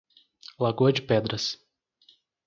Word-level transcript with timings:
Lagoa 0.57 0.91
de 0.91 1.03
Pedras 1.03 1.59